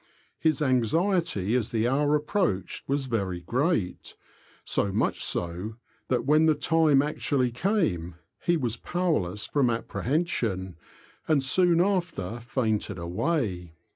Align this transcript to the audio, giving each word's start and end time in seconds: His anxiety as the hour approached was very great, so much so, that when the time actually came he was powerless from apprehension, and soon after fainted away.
His 0.39 0.63
anxiety 0.63 1.53
as 1.55 1.69
the 1.69 1.87
hour 1.87 2.15
approached 2.15 2.89
was 2.89 3.05
very 3.05 3.39
great, 3.39 4.15
so 4.63 4.91
much 4.91 5.23
so, 5.23 5.75
that 6.07 6.25
when 6.25 6.47
the 6.47 6.55
time 6.55 7.03
actually 7.03 7.51
came 7.51 8.15
he 8.43 8.57
was 8.57 8.77
powerless 8.77 9.45
from 9.45 9.69
apprehension, 9.69 10.75
and 11.27 11.43
soon 11.43 11.79
after 11.81 12.39
fainted 12.39 12.97
away. 12.97 13.75